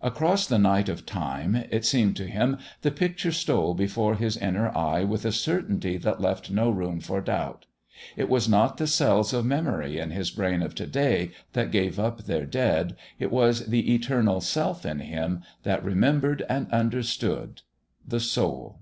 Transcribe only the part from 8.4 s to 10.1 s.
not the cells of memory in